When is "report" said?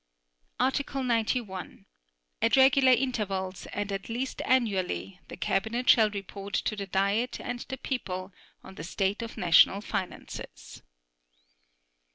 6.09-6.55